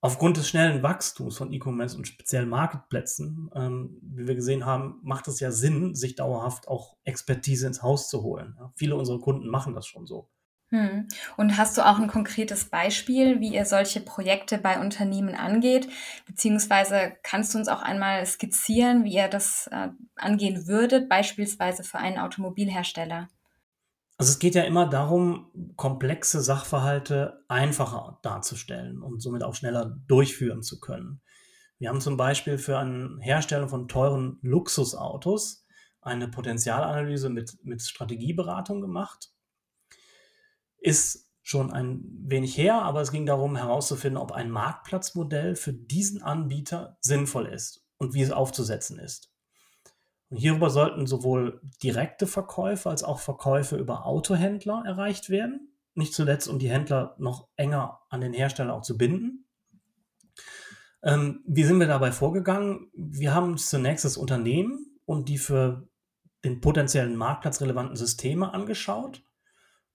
Aufgrund 0.00 0.36
des 0.36 0.48
schnellen 0.48 0.84
Wachstums 0.84 1.36
von 1.36 1.52
E-Commerce 1.52 1.96
und 1.96 2.06
speziell 2.06 2.46
Marketplätzen, 2.46 3.50
ähm, 3.52 3.98
wie 4.00 4.28
wir 4.28 4.36
gesehen 4.36 4.64
haben, 4.64 5.00
macht 5.02 5.26
es 5.26 5.40
ja 5.40 5.50
Sinn, 5.50 5.96
sich 5.96 6.14
dauerhaft 6.14 6.68
auch 6.68 6.96
Expertise 7.02 7.66
ins 7.66 7.82
Haus 7.82 8.08
zu 8.08 8.22
holen. 8.22 8.54
Ja, 8.58 8.72
viele 8.76 8.94
unserer 8.94 9.18
Kunden 9.18 9.48
machen 9.48 9.74
das 9.74 9.88
schon 9.88 10.06
so. 10.06 10.30
Hm. 10.70 11.08
Und 11.38 11.56
hast 11.56 11.78
du 11.78 11.86
auch 11.86 11.98
ein 11.98 12.08
konkretes 12.08 12.66
Beispiel, 12.66 13.40
wie 13.40 13.54
ihr 13.54 13.64
solche 13.64 14.00
Projekte 14.00 14.58
bei 14.58 14.78
Unternehmen 14.78 15.34
angeht? 15.34 15.88
Beziehungsweise 16.26 17.14
kannst 17.22 17.54
du 17.54 17.58
uns 17.58 17.68
auch 17.68 17.80
einmal 17.80 18.26
skizzieren, 18.26 19.04
wie 19.04 19.14
ihr 19.14 19.28
das 19.28 19.68
äh, 19.72 19.88
angehen 20.16 20.66
würdet, 20.66 21.08
beispielsweise 21.08 21.84
für 21.84 21.98
einen 21.98 22.18
Automobilhersteller? 22.18 23.28
Also 24.18 24.32
es 24.32 24.38
geht 24.40 24.56
ja 24.56 24.64
immer 24.64 24.86
darum, 24.86 25.50
komplexe 25.76 26.42
Sachverhalte 26.42 27.44
einfacher 27.48 28.18
darzustellen 28.22 29.00
und 29.00 29.22
somit 29.22 29.44
auch 29.44 29.54
schneller 29.54 29.96
durchführen 30.06 30.62
zu 30.62 30.80
können. 30.80 31.22
Wir 31.78 31.88
haben 31.88 32.00
zum 32.00 32.16
Beispiel 32.18 32.58
für 32.58 32.78
einen 32.78 33.20
Hersteller 33.20 33.68
von 33.68 33.88
teuren 33.88 34.38
Luxusautos 34.42 35.64
eine 36.02 36.28
Potenzialanalyse 36.28 37.30
mit, 37.30 37.56
mit 37.62 37.80
Strategieberatung 37.80 38.80
gemacht 38.82 39.30
ist 40.78 41.28
schon 41.42 41.72
ein 41.72 42.04
wenig 42.26 42.58
her, 42.58 42.82
aber 42.82 43.00
es 43.00 43.10
ging 43.10 43.24
darum 43.24 43.56
herauszufinden, 43.56 44.20
ob 44.20 44.32
ein 44.32 44.50
Marktplatzmodell 44.50 45.56
für 45.56 45.72
diesen 45.72 46.22
Anbieter 46.22 46.98
sinnvoll 47.00 47.46
ist 47.46 47.86
und 47.96 48.12
wie 48.12 48.20
es 48.20 48.30
aufzusetzen 48.30 48.98
ist. 48.98 49.32
Und 50.28 50.36
hierüber 50.36 50.68
sollten 50.68 51.06
sowohl 51.06 51.62
direkte 51.82 52.26
Verkäufe 52.26 52.90
als 52.90 53.02
auch 53.02 53.20
Verkäufe 53.20 53.76
über 53.76 54.04
Autohändler 54.04 54.82
erreicht 54.84 55.30
werden. 55.30 55.72
Nicht 55.94 56.12
zuletzt, 56.12 56.48
um 56.48 56.58
die 56.58 56.68
Händler 56.68 57.16
noch 57.18 57.48
enger 57.56 58.00
an 58.10 58.20
den 58.20 58.34
Hersteller 58.34 58.74
auch 58.74 58.82
zu 58.82 58.98
binden. 58.98 59.46
Ähm, 61.02 61.42
wie 61.46 61.64
sind 61.64 61.80
wir 61.80 61.86
dabei 61.86 62.12
vorgegangen? 62.12 62.90
Wir 62.92 63.34
haben 63.34 63.56
zunächst 63.56 64.04
das 64.04 64.18
Unternehmen 64.18 64.98
und 65.06 65.30
die 65.30 65.38
für 65.38 65.88
den 66.44 66.60
potenziellen 66.60 67.16
Marktplatz 67.16 67.62
relevanten 67.62 67.96
Systeme 67.96 68.52
angeschaut 68.52 69.22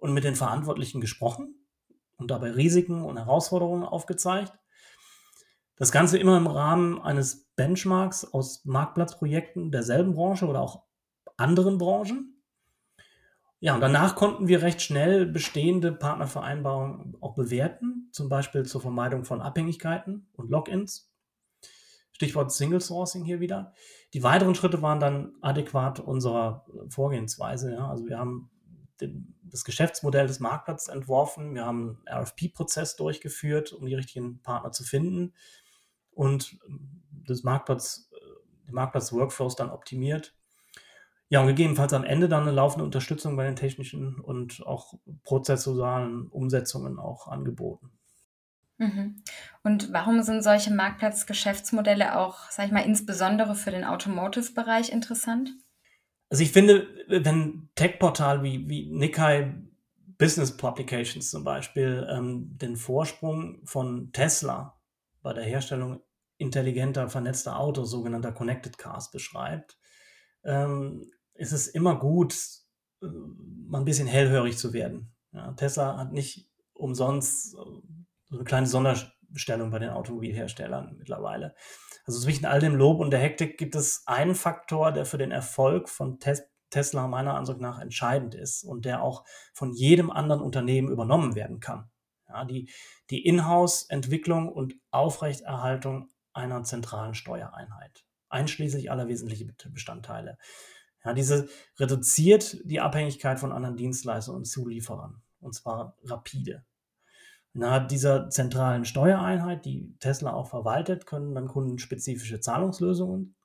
und 0.03 0.13
mit 0.13 0.25
den 0.25 0.35
Verantwortlichen 0.35 0.99
gesprochen 0.99 1.55
und 2.17 2.29
dabei 2.29 2.51
Risiken 2.51 3.03
und 3.03 3.17
Herausforderungen 3.17 3.85
aufgezeigt. 3.85 4.51
Das 5.77 5.93
Ganze 5.93 6.17
immer 6.17 6.35
im 6.35 6.45
Rahmen 6.45 7.01
eines 7.01 7.45
Benchmarks 7.55 8.25
aus 8.25 8.65
Marktplatzprojekten 8.65 9.71
derselben 9.71 10.13
Branche 10.13 10.45
oder 10.45 10.59
auch 10.59 10.83
anderen 11.37 11.77
Branchen. 11.77 12.43
Ja, 13.61 13.75
und 13.75 13.79
danach 13.79 14.15
konnten 14.15 14.49
wir 14.49 14.61
recht 14.61 14.81
schnell 14.81 15.25
bestehende 15.25 15.93
Partnervereinbarungen 15.93 17.15
auch 17.21 17.35
bewerten, 17.35 18.09
zum 18.11 18.27
Beispiel 18.27 18.65
zur 18.65 18.81
Vermeidung 18.81 19.23
von 19.23 19.41
Abhängigkeiten 19.41 20.27
und 20.33 20.49
Logins. 20.51 21.13
Stichwort 22.11 22.51
Single 22.51 22.81
Sourcing 22.81 23.23
hier 23.23 23.39
wieder. 23.39 23.73
Die 24.13 24.21
weiteren 24.21 24.53
Schritte 24.53 24.81
waren 24.81 24.99
dann 24.99 25.31
adäquat 25.39 26.01
unserer 26.01 26.65
Vorgehensweise. 26.89 27.71
Ja. 27.71 27.87
Also 27.87 28.05
wir 28.05 28.19
haben 28.19 28.51
den, 29.07 29.35
das 29.43 29.63
Geschäftsmodell 29.63 30.27
des 30.27 30.39
Marktplatzes 30.39 30.87
entworfen. 30.87 31.53
Wir 31.55 31.65
haben 31.65 31.99
einen 32.05 32.23
RFP-Prozess 32.23 32.95
durchgeführt, 32.95 33.73
um 33.73 33.85
die 33.85 33.95
richtigen 33.95 34.41
Partner 34.41 34.71
zu 34.71 34.83
finden 34.83 35.33
und 36.11 36.57
das 37.25 37.43
Marktplatz, 37.43 38.09
äh, 38.11 38.67
die 38.67 38.73
Marktplatz-Workflows 38.73 39.55
dann 39.55 39.69
optimiert. 39.69 40.35
Ja, 41.29 41.41
und 41.41 41.47
gegebenenfalls 41.47 41.93
am 41.93 42.03
Ende 42.03 42.29
dann 42.29 42.43
eine 42.43 42.51
laufende 42.51 42.85
Unterstützung 42.85 43.35
bei 43.35 43.43
den 43.45 43.55
technischen 43.55 44.19
und 44.19 44.65
auch 44.65 44.93
prozessualen 45.23 46.27
Umsetzungen 46.27 46.99
auch 46.99 47.27
angeboten. 47.27 47.91
Mhm. 48.77 49.23
Und 49.63 49.93
warum 49.93 50.21
sind 50.21 50.43
solche 50.43 50.73
Marktplatzgeschäftsmodelle 50.73 52.19
auch, 52.19 52.51
sag 52.51 52.67
ich 52.67 52.71
mal, 52.71 52.81
insbesondere 52.81 53.55
für 53.55 53.71
den 53.71 53.83
Automotive-Bereich 53.85 54.91
interessant? 54.91 55.51
Also 56.33 56.41
ich 56.41 56.51
finde, 56.51 56.87
wenn 57.09 57.69
Tech-Portal 57.75 58.41
wie, 58.41 58.67
wie 58.67 58.91
Nikkei 58.91 59.53
Business 60.17 60.57
Publications 60.57 61.29
zum 61.29 61.43
Beispiel 61.43 62.07
ähm, 62.09 62.57
den 62.57 62.75
Vorsprung 62.75 63.63
von 63.65 64.11
Tesla 64.13 64.81
bei 65.21 65.33
der 65.33 65.43
Herstellung 65.43 66.01
intelligenter, 66.37 67.07
vernetzter 67.07 67.59
Autos, 67.59 67.91
sogenannter 67.91 68.31
Connected 68.31 68.79
Cars 68.79 69.11
beschreibt, 69.11 69.77
ähm, 70.43 71.11
ist 71.35 71.51
es 71.51 71.67
immer 71.67 71.99
gut, 71.99 72.33
äh, 73.03 73.05
mal 73.67 73.81
ein 73.81 73.85
bisschen 73.85 74.07
hellhörig 74.07 74.57
zu 74.57 74.73
werden. 74.73 75.13
Ja, 75.33 75.51
Tesla 75.51 75.99
hat 75.99 76.13
nicht 76.13 76.49
umsonst 76.73 77.51
so 77.51 77.83
eine 78.31 78.43
kleine 78.43 78.65
Sonderstellung 79.33 79.71
bei 79.71 79.79
den 79.79 79.89
Automobilherstellern 79.89 80.95
mittlerweile. 80.97 81.55
Also 82.05 82.19
zwischen 82.19 82.45
all 82.45 82.59
dem 82.59 82.75
Lob 82.75 82.99
und 82.99 83.09
der 83.09 83.19
Hektik 83.19 83.57
gibt 83.57 83.75
es 83.75 84.03
einen 84.05 84.35
Faktor, 84.35 84.91
der 84.91 85.05
für 85.05 85.17
den 85.17 85.31
Erfolg 85.31 85.89
von 85.89 86.19
Tes 86.19 86.43
Tesla 86.69 87.07
meiner 87.07 87.35
Ansicht 87.35 87.59
nach 87.59 87.79
entscheidend 87.79 88.33
ist 88.33 88.63
und 88.63 88.85
der 88.85 89.03
auch 89.03 89.25
von 89.53 89.73
jedem 89.73 90.09
anderen 90.09 90.41
Unternehmen 90.41 90.89
übernommen 90.89 91.35
werden 91.35 91.59
kann. 91.59 91.91
Ja, 92.27 92.45
die 92.45 92.71
die 93.11 93.23
Inhouse-Entwicklung 93.25 94.51
und 94.51 94.73
Aufrechterhaltung 94.89 96.09
einer 96.33 96.63
zentralen 96.63 97.13
Steuereinheit, 97.13 98.05
einschließlich 98.29 98.89
aller 98.89 99.07
wesentlichen 99.07 99.55
Bestandteile. 99.71 100.39
Ja, 101.05 101.13
diese 101.13 101.47
reduziert 101.77 102.57
die 102.63 102.79
Abhängigkeit 102.79 103.39
von 103.39 103.51
anderen 103.51 103.77
Dienstleistern 103.77 104.35
und 104.35 104.45
Zulieferern, 104.45 105.21
und 105.41 105.53
zwar 105.53 105.95
rapide. 106.03 106.65
Innerhalb 107.53 107.87
dieser 107.87 108.29
zentralen 108.29 108.83
Steuereinheit, 108.83 109.65
die 109.65 109.95
Tesla 109.99 110.33
auch 110.33 110.47
verwaltet, 110.47 111.05
können 111.05 111.35
dann 111.35 111.47
kundenspezifische 111.47 112.39
Zahlungslösungen 112.39 113.35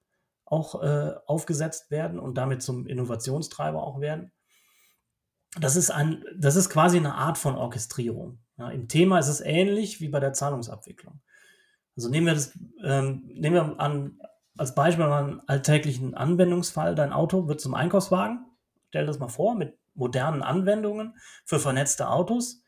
auch 0.47 0.83
äh, 0.83 1.13
aufgesetzt 1.27 1.91
werden 1.91 2.19
und 2.19 2.39
damit 2.39 2.63
zum 2.63 2.87
Innovationstreiber 2.87 3.83
auch 3.83 4.01
werden. 4.01 4.33
Das 5.61 5.77
ist, 5.77 5.91
ein, 5.91 6.25
das 6.37 6.57
ist 6.57 6.71
quasi 6.71 6.97
eine 6.97 7.15
Art 7.15 7.37
von 7.37 7.57
Orchestrierung. 7.57 8.39
Ja, 8.57 8.71
Im 8.71 8.89
Thema 8.89 9.19
ist 9.19 9.29
es 9.29 9.41
ähnlich 9.41 10.01
wie 10.01 10.09
bei 10.09 10.21
der 10.21 10.33
Zahlungsabwicklung. 10.33 11.21
Also 11.97 12.09
nehmen 12.09 12.27
wir 12.27 12.35
das, 12.35 12.59
ähm, 12.83 13.25
nehmen 13.27 13.55
wir 13.55 13.81
an, 13.81 14.19
als 14.57 14.75
Beispiel 14.75 15.07
mal 15.07 15.25
einen 15.25 15.41
alltäglichen 15.47 16.15
Anwendungsfall. 16.15 16.95
Dein 16.95 17.13
Auto 17.13 17.47
wird 17.47 17.61
zum 17.61 17.75
Einkaufswagen. 17.75 18.47
Stell 18.89 19.05
das 19.05 19.19
mal 19.19 19.29
vor, 19.29 19.55
mit 19.55 19.77
modernen 19.95 20.43
Anwendungen 20.43 21.19
für 21.45 21.59
vernetzte 21.59 22.09
Autos 22.09 22.63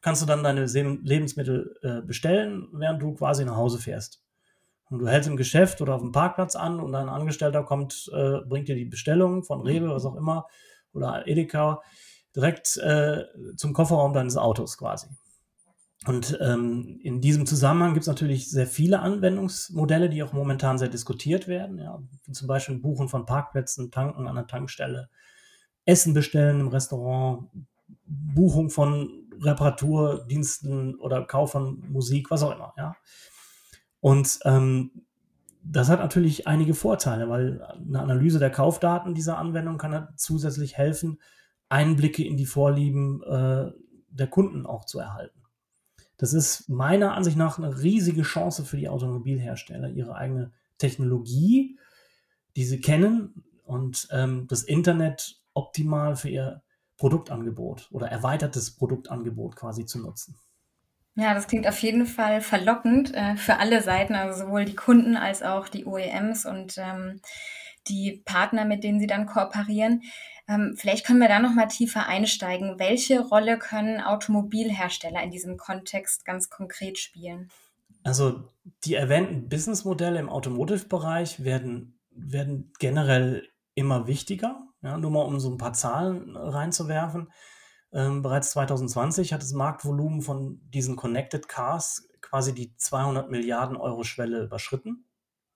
kannst 0.00 0.22
du 0.22 0.26
dann 0.26 0.42
deine 0.42 0.66
Lebensmittel 0.66 1.76
äh, 1.82 2.00
bestellen, 2.02 2.68
während 2.72 3.02
du 3.02 3.14
quasi 3.14 3.44
nach 3.44 3.56
Hause 3.56 3.78
fährst. 3.78 4.22
Und 4.88 5.00
du 5.00 5.08
hältst 5.08 5.28
im 5.28 5.36
Geschäft 5.36 5.80
oder 5.80 5.94
auf 5.94 6.02
dem 6.02 6.12
Parkplatz 6.12 6.54
an 6.54 6.78
und 6.78 6.94
ein 6.94 7.08
Angestellter 7.08 7.64
kommt, 7.64 8.08
äh, 8.12 8.38
bringt 8.46 8.68
dir 8.68 8.76
die 8.76 8.84
Bestellung 8.84 9.42
von 9.42 9.62
Rewe, 9.62 9.88
was 9.88 10.04
auch 10.04 10.14
immer, 10.14 10.46
oder 10.92 11.26
Edeka, 11.26 11.82
direkt 12.34 12.76
äh, 12.76 13.24
zum 13.56 13.72
Kofferraum 13.72 14.12
deines 14.12 14.36
Autos 14.36 14.78
quasi. 14.78 15.08
Und 16.06 16.38
ähm, 16.40 17.00
in 17.02 17.20
diesem 17.20 17.46
Zusammenhang 17.46 17.94
gibt 17.94 18.02
es 18.02 18.08
natürlich 18.08 18.48
sehr 18.48 18.66
viele 18.66 19.00
Anwendungsmodelle, 19.00 20.08
die 20.08 20.22
auch 20.22 20.32
momentan 20.32 20.78
sehr 20.78 20.88
diskutiert 20.88 21.48
werden. 21.48 21.78
Ja. 21.78 22.00
Zum 22.30 22.46
Beispiel 22.46 22.78
Buchen 22.78 23.08
von 23.08 23.26
Parkplätzen, 23.26 23.90
Tanken 23.90 24.28
an 24.28 24.36
der 24.36 24.46
Tankstelle, 24.46 25.08
Essen 25.84 26.14
bestellen 26.14 26.60
im 26.60 26.68
Restaurant, 26.68 27.48
Buchung 28.04 28.70
von 28.70 29.25
Reparaturdiensten 29.40 30.96
oder 30.96 31.24
Kauf 31.24 31.52
von 31.52 31.82
Musik, 31.88 32.30
was 32.30 32.42
auch 32.42 32.54
immer, 32.54 32.72
ja. 32.76 32.96
Und 34.00 34.38
ähm, 34.44 34.90
das 35.62 35.88
hat 35.88 35.98
natürlich 35.98 36.46
einige 36.46 36.74
Vorteile, 36.74 37.28
weil 37.28 37.62
eine 37.62 38.00
Analyse 38.00 38.38
der 38.38 38.50
Kaufdaten 38.50 39.14
dieser 39.14 39.38
Anwendung 39.38 39.78
kann 39.78 40.08
zusätzlich 40.16 40.76
helfen, 40.76 41.18
Einblicke 41.68 42.24
in 42.24 42.36
die 42.36 42.46
Vorlieben 42.46 43.22
äh, 43.24 43.72
der 44.08 44.26
Kunden 44.28 44.66
auch 44.66 44.84
zu 44.84 45.00
erhalten. 45.00 45.42
Das 46.16 46.32
ist 46.32 46.68
meiner 46.68 47.14
Ansicht 47.14 47.36
nach 47.36 47.58
eine 47.58 47.82
riesige 47.82 48.22
Chance 48.22 48.64
für 48.64 48.76
die 48.76 48.88
Automobilhersteller, 48.88 49.90
ihre 49.90 50.14
eigene 50.14 50.52
Technologie, 50.78 51.78
die 52.54 52.64
sie 52.64 52.80
kennen 52.80 53.44
und 53.64 54.08
ähm, 54.12 54.46
das 54.48 54.62
Internet 54.62 55.40
optimal 55.52 56.16
für 56.16 56.28
ihr 56.28 56.62
Produktangebot 56.96 57.88
oder 57.90 58.08
erweitertes 58.08 58.76
Produktangebot 58.76 59.56
quasi 59.56 59.84
zu 59.84 60.00
nutzen. 60.00 60.38
Ja, 61.14 61.32
das 61.32 61.46
klingt 61.46 61.66
auf 61.66 61.78
jeden 61.78 62.06
Fall 62.06 62.42
verlockend 62.42 63.14
äh, 63.14 63.36
für 63.36 63.56
alle 63.56 63.82
Seiten, 63.82 64.14
also 64.14 64.44
sowohl 64.44 64.66
die 64.66 64.76
Kunden 64.76 65.16
als 65.16 65.42
auch 65.42 65.68
die 65.68 65.86
OEMs 65.86 66.44
und 66.44 66.76
ähm, 66.76 67.20
die 67.88 68.22
Partner, 68.24 68.66
mit 68.66 68.84
denen 68.84 69.00
sie 69.00 69.06
dann 69.06 69.26
kooperieren. 69.26 70.02
Ähm, 70.46 70.74
vielleicht 70.76 71.06
können 71.06 71.20
wir 71.20 71.28
da 71.28 71.38
noch 71.38 71.54
mal 71.54 71.66
tiefer 71.66 72.06
einsteigen. 72.06 72.78
Welche 72.78 73.20
Rolle 73.20 73.58
können 73.58 74.00
Automobilhersteller 74.00 75.22
in 75.22 75.30
diesem 75.30 75.56
Kontext 75.56 76.26
ganz 76.26 76.50
konkret 76.50 76.98
spielen? 76.98 77.50
Also 78.04 78.52
die 78.84 78.94
erwähnten 78.94 79.48
Businessmodelle 79.48 80.20
im 80.20 80.28
Automotive-Bereich 80.28 81.42
werden, 81.44 81.98
werden 82.10 82.72
generell 82.78 83.48
immer 83.74 84.06
wichtiger 84.06 84.65
Ja, 84.82 84.96
nur 84.98 85.10
mal 85.10 85.22
um 85.22 85.40
so 85.40 85.50
ein 85.50 85.58
paar 85.58 85.72
Zahlen 85.72 86.36
reinzuwerfen. 86.36 87.32
Ähm, 87.92 88.22
bereits 88.22 88.50
2020 88.50 89.32
hat 89.32 89.42
das 89.42 89.52
Marktvolumen 89.52 90.22
von 90.22 90.60
diesen 90.70 90.96
Connected 90.96 91.48
Cars 91.48 92.08
quasi 92.20 92.54
die 92.54 92.76
200 92.76 93.30
Milliarden 93.30 93.76
Euro 93.76 94.04
Schwelle 94.04 94.42
überschritten. 94.42 95.04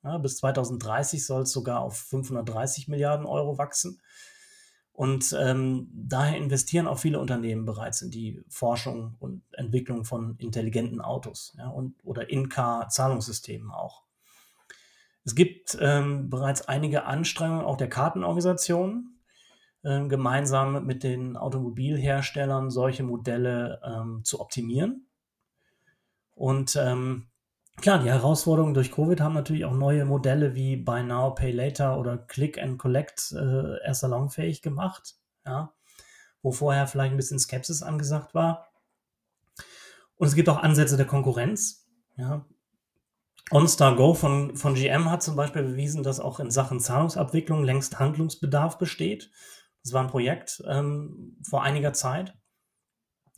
Ja, 0.02 0.16
bis 0.18 0.38
2030 0.38 1.26
soll 1.26 1.42
es 1.42 1.52
sogar 1.52 1.80
auf 1.80 1.98
530 1.98 2.88
Milliarden 2.88 3.26
Euro 3.26 3.58
wachsen. 3.58 4.00
Und 4.92 5.34
ähm, 5.38 5.88
daher 5.92 6.36
investieren 6.36 6.86
auch 6.86 6.98
viele 6.98 7.20
Unternehmen 7.20 7.64
bereits 7.64 8.02
in 8.02 8.10
die 8.10 8.42
Forschung 8.48 9.16
und 9.18 9.42
Entwicklung 9.52 10.04
von 10.04 10.36
intelligenten 10.38 11.00
Autos 11.00 11.54
ja, 11.56 11.68
und, 11.68 11.94
oder 12.04 12.28
In-Car-Zahlungssystemen 12.28 13.70
auch. 13.70 14.02
Es 15.24 15.34
gibt 15.34 15.76
ähm, 15.80 16.30
bereits 16.30 16.62
einige 16.62 17.04
Anstrengungen 17.04 17.64
auch 17.64 17.76
der 17.76 17.88
Kartenorganisationen, 17.88 19.20
äh, 19.82 20.06
gemeinsam 20.08 20.84
mit 20.86 21.02
den 21.02 21.36
Automobilherstellern 21.36 22.70
solche 22.70 23.02
Modelle 23.02 23.80
ähm, 23.84 24.22
zu 24.24 24.40
optimieren. 24.40 25.06
Und 26.34 26.76
ähm, 26.76 27.28
klar, 27.76 27.98
die 27.98 28.08
Herausforderungen 28.08 28.74
durch 28.74 28.92
Covid 28.92 29.20
haben 29.20 29.34
natürlich 29.34 29.64
auch 29.64 29.74
neue 29.74 30.04
Modelle 30.04 30.54
wie 30.54 30.76
Buy 30.76 31.02
Now, 31.02 31.34
Pay 31.34 31.52
Later 31.52 31.98
oder 31.98 32.16
Click 32.16 32.60
and 32.60 32.78
Collect 32.78 33.32
äh, 33.32 33.82
erst 33.84 34.00
salonfähig 34.00 34.62
gemacht, 34.62 35.16
ja, 35.44 35.72
wo 36.42 36.50
vorher 36.50 36.86
vielleicht 36.86 37.12
ein 37.12 37.18
bisschen 37.18 37.38
Skepsis 37.38 37.82
angesagt 37.82 38.34
war. 38.34 38.68
Und 40.16 40.26
es 40.26 40.34
gibt 40.34 40.48
auch 40.48 40.62
Ansätze 40.62 40.96
der 40.96 41.06
Konkurrenz. 41.06 41.86
Ja. 42.16 42.44
OnStar 43.50 43.96
Go 43.96 44.14
von, 44.14 44.56
von 44.56 44.74
GM 44.74 45.10
hat 45.10 45.22
zum 45.22 45.34
Beispiel 45.34 45.62
bewiesen, 45.62 46.02
dass 46.02 46.20
auch 46.20 46.38
in 46.38 46.50
Sachen 46.50 46.78
Zahlungsabwicklung 46.78 47.64
längst 47.64 47.98
Handlungsbedarf 47.98 48.78
besteht. 48.78 49.30
Das 49.82 49.92
war 49.92 50.02
ein 50.02 50.10
Projekt 50.10 50.62
ähm, 50.68 51.36
vor 51.48 51.62
einiger 51.62 51.92
Zeit. 51.92 52.34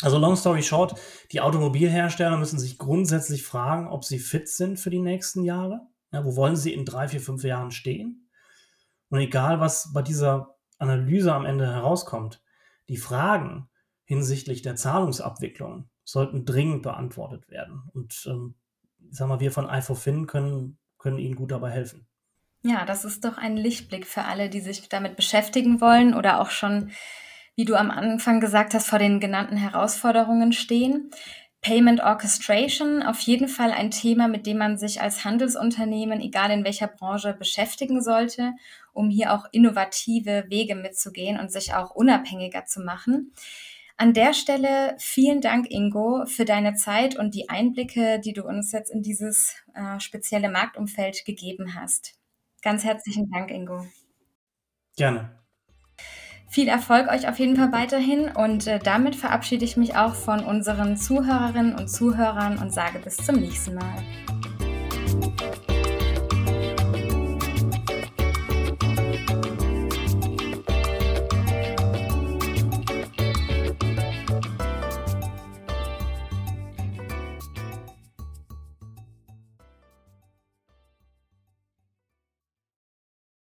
Also 0.03 0.19
long 0.19 0.37
story 0.37 0.63
short, 0.63 1.01
die 1.31 1.41
Automobilhersteller 1.41 2.37
müssen 2.37 2.59
sich 2.59 2.77
grundsätzlich 2.77 3.45
fragen, 3.45 3.89
ob 3.89 4.05
sie 4.05 4.19
fit 4.19 4.49
sind 4.49 4.79
für 4.79 4.91
die 4.91 5.01
nächsten 5.01 5.45
Jahre. 5.45 5.81
Ja, 6.13 6.25
wo 6.25 6.37
wollen 6.37 6.57
sie 6.57 6.75
in 6.75 6.85
drei, 6.85 7.09
vier, 7.09 7.21
fünf 7.21 7.45
Jahren 7.45 7.71
stehen? 7.71 8.29
Und 9.09 9.21
egal, 9.21 9.61
was 9.61 9.93
bei 9.93 10.03
dieser 10.03 10.57
Analyse 10.79 11.33
am 11.33 11.47
Ende 11.47 11.67
herauskommt, 11.67 12.43
die 12.89 12.97
Fragen 12.97 13.71
hinsichtlich 14.05 14.63
der 14.63 14.77
Zahlungsabwicklung 14.77 15.89
sollten 16.05 16.45
dringend 16.45 16.83
beantwortet 16.83 17.49
werden. 17.49 17.89
Und 17.95 18.27
ähm, 18.29 18.57
sag 19.17 19.29
mal, 19.29 19.41
wir 19.41 19.53
von 19.53 19.69
iForFin 19.69 20.27
können, 20.27 20.79
können 20.99 21.19
Ihnen 21.19 21.37
gut 21.37 21.51
dabei 21.51 21.71
helfen. 21.71 22.07
Ja, 22.63 22.85
das 22.85 23.05
ist 23.05 23.25
doch 23.25 23.39
ein 23.39 23.57
Lichtblick 23.57 24.07
für 24.07 24.23
alle, 24.23 24.49
die 24.49 24.61
sich 24.61 24.89
damit 24.89 25.17
beschäftigen 25.17 25.81
wollen 25.81 26.15
oder 26.15 26.41
auch 26.41 26.51
schon 26.51 26.93
wie 27.55 27.65
du 27.65 27.75
am 27.75 27.91
Anfang 27.91 28.41
gesagt 28.41 28.75
hast, 28.75 28.89
vor 28.89 28.99
den 28.99 29.21
genannten 29.21 29.57
Herausforderungen 29.57 30.53
stehen. 30.53 31.11
Payment 31.61 32.01
Orchestration, 32.01 33.05
auf 33.05 33.21
jeden 33.21 33.47
Fall 33.47 33.71
ein 33.71 33.93
Thema, 33.93 34.27
mit 34.27 34.47
dem 34.47 34.59
man 34.59 34.79
sich 34.79 35.01
als 35.01 35.25
Handelsunternehmen, 35.25 36.21
egal 36.21 36.51
in 36.51 36.65
welcher 36.65 36.89
Branche, 36.89 37.35
beschäftigen 37.35 38.03
sollte, 38.03 38.55
um 38.93 39.11
hier 39.11 39.33
auch 39.33 39.47
innovative 39.53 40.47
Wege 40.49 40.75
mitzugehen 40.75 41.39
und 41.39 41.53
sich 41.53 41.75
auch 41.75 41.93
unabhängiger 41.93 42.65
zu 42.65 42.81
machen. 42.81 43.33
An 43.97 44.15
der 44.15 44.35
Stelle 44.35 44.97
vielen 44.99 45.41
Dank, 45.41 45.71
Ingo, 45.71 46.25
für 46.27 46.45
deine 46.45 46.75
Zeit 46.75 47.17
und 47.17 47.35
die 47.35 47.49
Einblicke, 47.49 48.21
die 48.21 48.33
du 48.33 48.45
uns 48.45 48.73
jetzt 48.73 48.91
in 48.91 49.03
dieses 49.03 49.55
äh, 49.75 50.01
spezielle 50.01 50.51
Marktumfeld 50.51 51.25
gegeben 51.25 51.75
hast. 51.75 52.15
Ganz 52.63 52.85
herzlichen 52.85 53.31
Dank, 53.31 53.51
Ingo. 53.51 53.87
Gerne. 54.97 55.39
Viel 56.49 56.69
Erfolg 56.69 57.09
euch 57.09 57.29
auf 57.29 57.39
jeden 57.39 57.57
Fall 57.57 57.73
weiterhin 57.73 58.29
und 58.29 58.67
äh, 58.67 58.79
damit 58.79 59.17
verabschiede 59.17 59.65
ich 59.65 59.79
mich 59.79 59.97
auch 59.97 60.15
von 60.15 60.45
unseren 60.45 60.99
Zuhörerinnen 60.99 61.75
und 61.75 61.89
Zuhörern 61.89 62.59
und 62.59 62.73
sage 62.73 62.99
bis 62.99 63.17
zum 63.17 63.37
nächsten 63.37 63.75
Mal. 63.75 64.03